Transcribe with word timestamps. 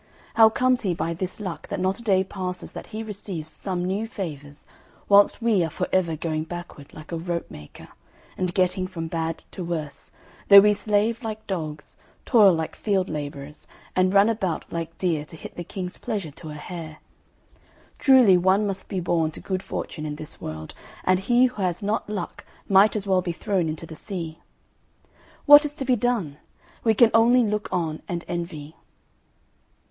How 0.33 0.49
comes 0.49 0.81
he 0.81 0.95
by 0.95 1.13
this 1.13 1.39
luck 1.39 1.67
that 1.67 1.79
not 1.79 1.99
a 1.99 2.03
day 2.03 2.23
passes 2.23 2.71
that 2.71 2.87
he 2.87 3.03
receives 3.03 3.51
some 3.51 3.85
new 3.85 4.07
favours, 4.07 4.65
whilst 5.07 5.43
we 5.43 5.63
are 5.63 5.69
for 5.69 5.87
ever 5.93 6.15
going 6.15 6.43
backward 6.45 6.91
like 6.91 7.11
a 7.11 7.17
rope 7.17 7.51
maker, 7.51 7.87
and 8.35 8.51
getting 8.51 8.87
from 8.87 9.05
bad 9.05 9.43
to 9.51 9.63
worse, 9.63 10.11
though 10.47 10.59
we 10.61 10.73
slave 10.73 11.21
like 11.21 11.45
dogs, 11.45 11.97
toil 12.25 12.51
like 12.51 12.75
field 12.75 13.09
labourers, 13.09 13.67
and 13.95 14.11
run 14.11 14.27
about 14.27 14.65
like 14.73 14.97
deer 14.97 15.23
to 15.23 15.35
hit 15.37 15.55
the 15.55 15.63
King's 15.63 15.99
pleasure 15.99 16.31
to 16.31 16.49
a 16.49 16.55
hair? 16.55 16.97
Truly 17.99 18.39
one 18.39 18.65
must 18.65 18.89
be 18.89 18.99
born 18.99 19.29
to 19.29 19.39
good 19.39 19.61
fortune 19.61 20.07
in 20.07 20.15
this 20.15 20.41
world, 20.41 20.73
and 21.03 21.19
he 21.19 21.45
who 21.45 21.61
has 21.61 21.83
not 21.83 22.09
luck 22.09 22.43
might 22.67 22.95
as 22.95 23.05
well 23.05 23.21
be 23.21 23.33
thrown 23.33 23.69
into 23.69 23.85
the 23.85 23.93
sea. 23.93 24.39
What 25.45 25.63
is 25.63 25.75
to 25.75 25.85
be 25.85 25.95
done? 25.95 26.37
We 26.83 26.95
can 26.95 27.11
only 27.13 27.43
look 27.43 27.69
on 27.71 28.01
and 28.07 28.25
envy." 28.27 28.75